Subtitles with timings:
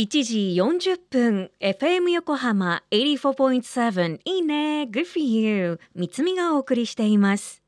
[0.00, 7.62] 1時40分 FM 横浜84.7いいね Good for you 三つみがお送りしています。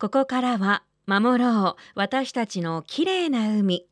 [0.00, 3.86] ここからは守ろう私たちの綺麗な海。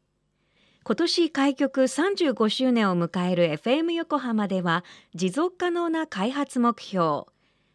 [0.82, 4.84] 今年開局35周年を迎える FM 横浜では
[5.14, 7.26] 持続可能な開発目標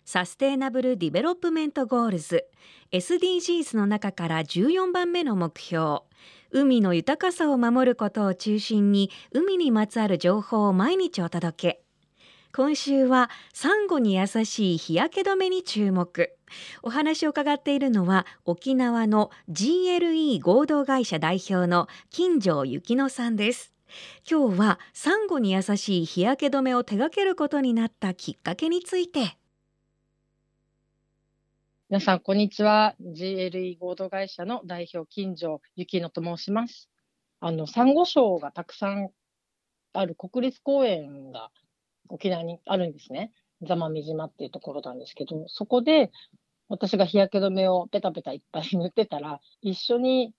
[0.03, 2.43] Sustainable Development Goals
[2.91, 6.01] SDGs の中から14番目の目標
[6.51, 11.83] 海の豊かさを守ることを中心に海にまつわる情報を毎日お届け。
[12.53, 16.35] 今週はサンゴに優しい日焼け止めに注目。
[16.83, 23.71] お話を伺っているのは沖縄の GLE 合同会社代表の金城幸乃さんです。
[24.29, 29.37] 今日はサンゴに優しい日焼け止めを手掛けることになったきっかけについて。
[31.91, 32.95] 皆さん、こんにちは。
[33.01, 36.89] GLE 合同会社の代表、金城幸乃と申します。
[37.41, 39.09] あの、サンゴ礁がたくさん
[39.91, 41.51] ある国立公園が
[42.07, 43.33] 沖縄にあるんですね。
[43.61, 46.11] 座間味島っていうところなんですけど、そこで
[46.69, 50.33] 私が日焼け止めをペタペタいっぱい塗ってたら、一緒に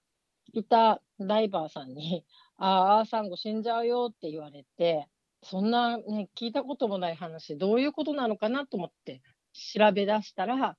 [0.55, 2.25] いたダイバーさんに、
[2.57, 5.07] ああ、サンゴ死んじゃうよって言われて、
[5.43, 9.21] そんなね、聞いたこともない話、どういうことなのかなと思って
[9.53, 10.79] 調べ出したら、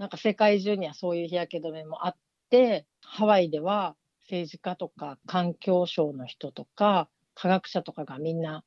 [0.00, 2.16] なんか世界中にはそういう日焼け止めもあっ
[2.48, 8.64] て、ハワイでは政治家とか環境省の人とか科学者とかがみんな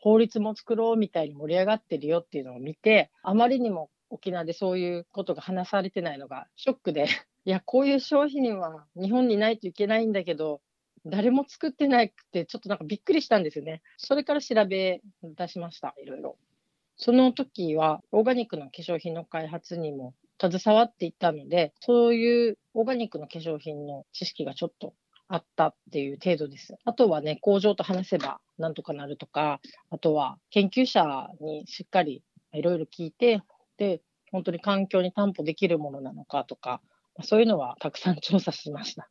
[0.00, 7.04] 法律も作ろうみたいに盛り上がってるよっていうのを見て、あまりにも沖縄でそういうことが話されてないのがショックで、
[7.44, 10.62] いや、こういう商品は日本にないといけないんだけど、
[11.04, 13.82] 誰も作ってなくて、ちょっとなんかびっくりしたんですよね。
[13.98, 16.38] それから調べ出しました、いろいろ。
[16.96, 20.14] その時は、オーガニックの化粧品の開発にも
[20.50, 24.94] 携わっていたので、そういうオーガニックの化粧品の知識がちょっと
[25.28, 26.76] あったっていう程度です。
[26.84, 33.40] あとはね、工場と話せばなんとかなるとか、あとは研究者にしっかりいろいろ聞いて、
[33.78, 36.80] で、本当に環境に担保できるものなのかとか、
[37.22, 39.08] そういうのはたくさん調査しました。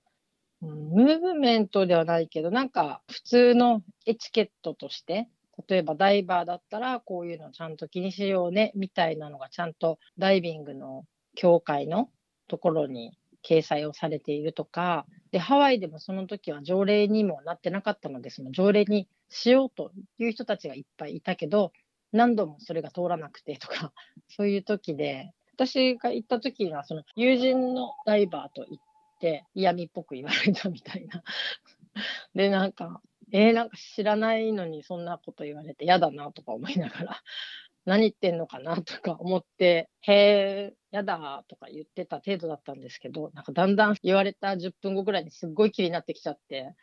[0.61, 5.27] ムーブメントではないけど、なんか普通のエチケットとして、
[5.67, 11.05] 例えばダイバーだったらこういうのちゃんと気にしようねみたいなのがちゃんとダイビングの
[11.35, 12.09] 協会の
[12.47, 21.71] ところに掲載をされているとか、で、ハワイでもその時は条例にもなってなかったので、その条例にしようという人たちがいっぱいいたけど、
[22.11, 23.93] 何度もそれが通らなくてとか、
[24.27, 28.83] そういう時で、私が行った時には、その友人のダイバーと行っ
[29.19, 31.23] て、嫌味っぽく言われたみたいな。
[32.35, 37.23] で、なんか、えー、なんか知らないのにそんなこと言われて嫌だなとか思いながら、
[37.85, 46.75] 何言ってんのかなとか思って、へえ、やだとか言ってた程度だったんですけど、なんかだんだん言われた10分後ぐらいにすっごい気になってきちゃって、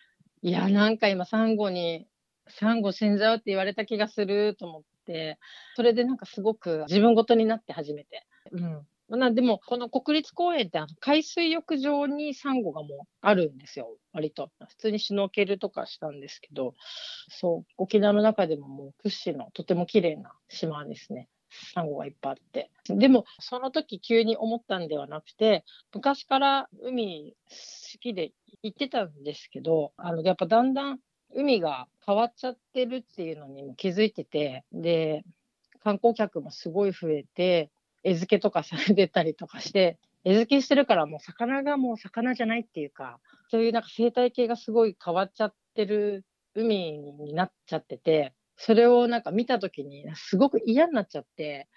[0.42, 2.06] いや、なんか今サンゴに、
[2.48, 5.38] サンゴ死んじゃうって言われた気がすると思って、
[5.76, 8.26] それでなんかすごく自分ごとになって初めて。
[8.52, 8.86] うん。
[9.16, 14.50] なでも、この国立公園ってあの海水浴場にサンゴがもうあるんですよ、割と。
[14.68, 16.74] 普通にシュノーケルとかしたんですけど、
[17.30, 21.28] そう、沖縄の中でももう屈指のとても綺麗な島ですね。
[21.74, 22.70] サンゴがいっぱいあって。
[22.88, 25.64] でも、その時急に思ったんではなくて、
[25.94, 28.32] 昔から海好きで
[28.62, 30.98] 行ってたんですけど、あの、やっぱだんだん
[31.34, 35.24] 海が変わっちゃってるっていうのにも気づいてて、で、
[35.82, 37.70] 観光客もすごい増えて、
[38.08, 43.20] 餌付けとかされてたりとかして、餌付けしてるからもう魚がもう魚じゃないっていうか、
[43.50, 46.24] そういうなんか生態系がすごい変わっちゃってる
[46.54, 51.68] 海になっちゃってて、それをなんか見た時にすごく嫌になっちゃって、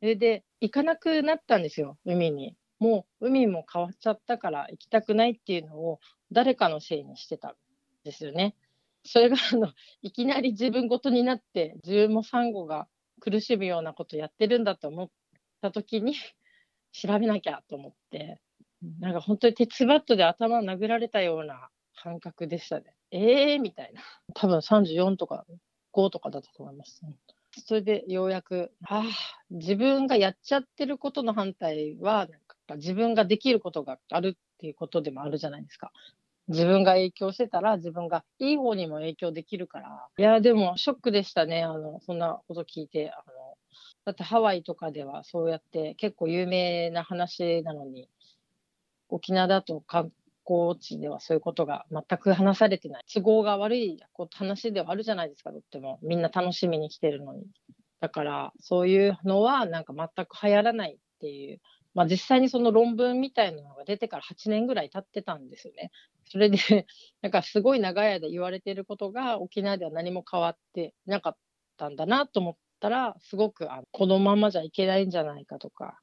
[0.00, 2.54] それで行かなくなったんですよ、海に。
[2.78, 5.98] もう海も変わっちゃったから行きたくないっていうのを
[6.30, 7.54] 誰かのせいにしてたん
[8.04, 8.54] ですよね。
[9.04, 9.72] それがあの
[10.02, 12.86] いきなり自分ごとになって自分もサンゴが
[13.20, 15.10] 苦しむようなことやってるんだと思っ
[15.60, 16.14] た時に
[16.92, 18.40] 調べなきゃと思って、
[19.00, 22.94] なんか本当に鉄バットで頭殴られたような感覚でしたね。
[23.10, 24.02] えーみたいな。
[24.34, 25.44] 多分34とか
[25.92, 27.02] 5とかだったと思います。
[27.64, 29.04] それでようやく、ああ、
[29.50, 35.90] 自分がやっちゃってることの反対は、なんか自分ができることがあるっていうことでもあるじゃないですか。
[36.48, 40.06] 自分が影響してたら自分がいい方にも影響できるから。
[40.18, 41.62] いや、でもショックでしたね。
[41.62, 43.10] あの、そんなこと聞いて。
[43.10, 43.37] あの、
[44.04, 48.08] だってハワイとかではそうやって結構有名な話なのに、
[49.08, 50.12] 沖縄だと観
[50.44, 53.04] 光地ではそういうことが全く話されてない。
[53.12, 53.98] 都合が悪い
[54.32, 55.98] 話ではあるじゃないですか、とっても。
[56.02, 57.44] みんな楽しみに来てるのに。
[58.00, 61.60] だから、そういうのはなんか全く流行らないっていう。
[61.94, 65.90] まあ実際にその論文みたいなのが出てから8年ぐらい経ってたんですよね。
[66.26, 66.58] それで、
[67.22, 71.36] なんかすごい長い間言われていることが沖縄では何も変わってなかっ
[71.76, 75.98] たんだなと思っったら、すごくあこのままじゃいけないんじゃないかとか。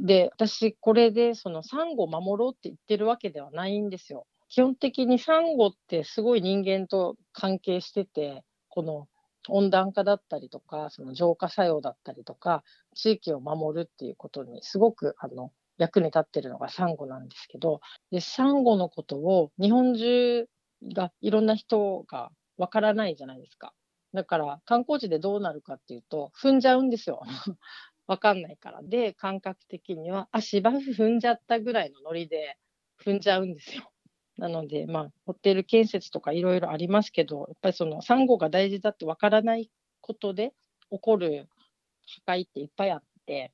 [0.00, 4.26] で、私これでそのサンゴを守ろうって言ってるわけではないんですよ。
[4.48, 9.08] 基本的にサンゴってすごい人間と関係してて、この
[9.48, 12.62] 温暖化だったりとか、その浄化作用だったりとか、
[12.94, 17.80] 地域を守るっていうことにすごくあの役に立ってるのがサンゴなんですけど、
[18.10, 20.46] でサンゴのことを日本中
[20.94, 23.72] がいろんな人がわからないじゃないですか。
[24.12, 27.22] だから観光地でどうなるかっていうと、踏んじゃうんですよ。
[28.06, 28.82] わかんないから。
[28.82, 32.58] で、感覚的には、あ、芝生踏んじゃったぐらいのノリで
[33.04, 33.92] 踏んじゃうんですよ。
[34.36, 39.70] なので、まあ、ホテル建設とかいろいろありますけど、やっぱりそのサンゴが大事だってわからない
[40.00, 40.52] ことで
[40.90, 41.48] 起こる
[42.26, 43.52] 破壊っていっぱいあって、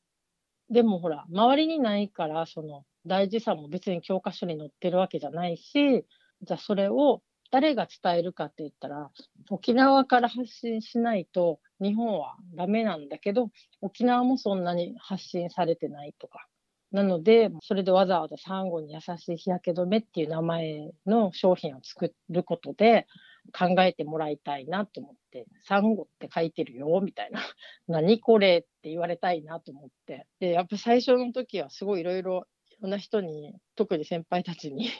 [0.71, 6.07] でもほら、周りにないから、その大事さも別に教科書に載ってるわけじゃないし、
[6.43, 9.11] じゃあそれを誰が伝えるかって言ったら、
[9.51, 13.51] 沖縄から発信しないと日本はダメなんだけど、
[13.81, 16.47] 沖縄もそんなに発信されてないとか。
[16.93, 23.07] なので、それでわざわざサンゴに優しい日焼け止めっていう名前の商品を作ることで
[23.53, 27.41] 考えてもらいたいなと思って、サンゴって書いてるよ、みたいな。
[27.89, 30.27] 何これって言われたいなと思って。
[30.41, 32.47] で、やっぱ最初の時はすごいいろいろ
[32.83, 34.91] ろんな人に、特に先輩たちに い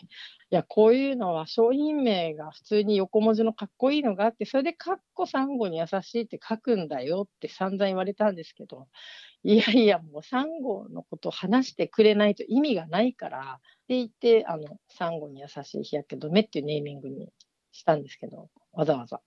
[0.51, 8.89] や、こういうのは商品名が普通に横文字のかっこいいのがあって、それでかっこサンゴに優しいって書くんだよって散々言われたんですけど、
[9.43, 17.29] いやいや、もうサンゴのことを話してくれないと意味がないから、って言って、あの、サンゴに優しい日焼け止めっていうネーミングに
[17.73, 19.21] したんですけど、わざわざ。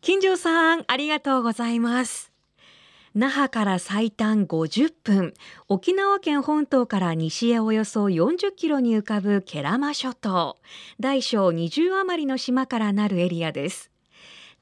[0.00, 2.37] 金城さん、ありがとうございます。
[3.14, 5.34] 那覇から最短50分
[5.68, 10.56] 沖縄県本島から西へおよそ40キロに浮かぶ慶良間諸島
[11.00, 13.90] 大小20余りの島からなるエリアです。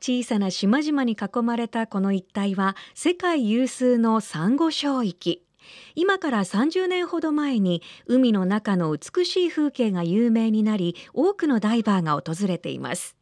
[0.00, 5.42] 小さな島々に囲まれたこの一帯は世界有数のサンゴ礁域。
[5.94, 13.15] 今から30年ほど前に海の中の美しい風景が有名になり多くのダイバーが訪れています。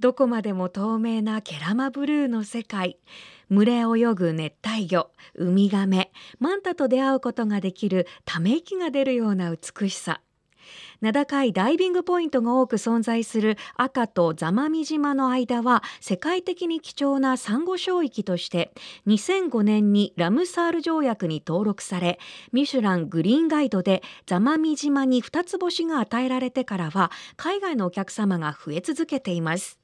[0.00, 2.98] どこまでも透明なケラマブルーの世界。
[3.50, 6.12] 群れ泳ぐ熱帯魚ウミガメ。
[6.38, 10.20] マンタと出会うことができるため息が出るような美しさ。
[11.00, 18.72] 名高いダイビングポイントが多く存在する赤と座間味島の間は世界的に貴重なサンゴ礁域として
[19.06, 22.18] 2005年にラムサール条約に登録され
[22.52, 29.83] ミシュラングリーンガイドで座間味島に2つ星が与えられてからは海外のお客様が増え続けています。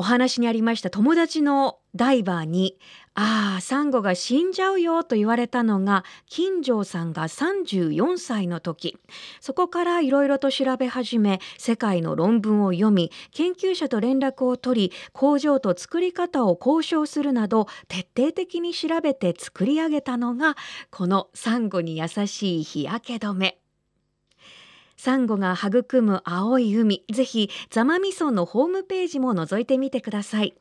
[0.00, 2.78] お話にありました友達のダイバーに
[3.14, 8.96] 「ああサンゴが死んじゃうよ」と言われたのが金城さんが34歳の時
[9.42, 20.56] そこからいろいろと調べ始め世界の論文を読み研究者と連絡を取り工場と作り方を交渉するなど徹底的に調べて作り上げたのが
[20.90, 23.59] このサンゴに優しい日焼け止め。
[25.00, 27.06] サンゴが育む青い海。
[27.10, 30.52] ぜひザマミソンのホームページも覗いてみてください。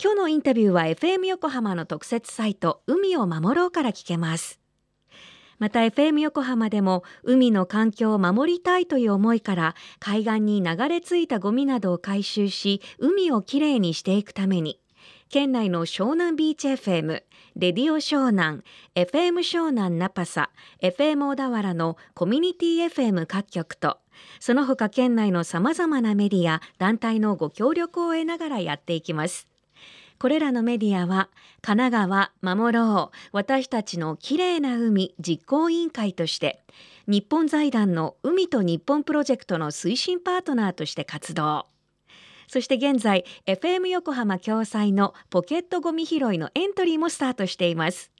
[0.00, 4.60] 今日のインタビューは FM 横浜の特設サイト海を守ろうから聞けます。
[5.58, 14.78] また FM 横浜でも海の環境を守りたいという思いから海岸に流れ着いたゴミなどを回収し海をきれいにしていくために
[15.32, 17.22] 県内の湘南ビーチ FM、
[17.56, 18.62] レディオ湘南、
[18.94, 20.50] FM 湘南ナパサ、
[20.82, 23.96] FM 小田原のコミュニティ FM 各局と、
[24.40, 29.48] その他県内の様々なメディア、団体のご協力を得ながらやっていきます。
[30.18, 31.30] これらのメディアは、
[31.62, 32.08] 神奈
[32.42, 36.62] 川守ろう私たちのきれいな海実行委員会として、
[37.06, 41.71] 日本財団の海と日本プロジェクトの推進パートナーとして活動。
[42.52, 48.10] そして現在 FM 横浜共催のポケットゴミ拾いのエントリーもスタートしています。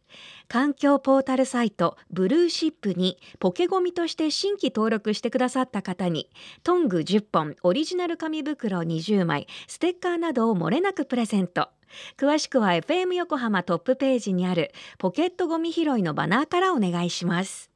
[0.49, 6.31] 環境ポータルサイトブルーシップにポケゴミとして新規登録してくださった方に
[6.63, 11.69] トング10本オリジナル紙袋20枚ステッカーなどを漏れなくプレゼント。
[12.17, 17.71] 詳しくは FM 横浜トップページにあるポケットゴミ拾いのバナーからお願いします。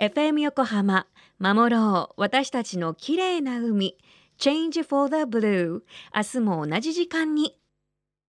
[0.00, 1.06] FM 横浜
[1.40, 2.20] 守ろう。
[2.20, 3.96] 私たちの綺麗な海。
[4.40, 5.82] Change for the Blue
[6.16, 7.59] 明日も同じ時間に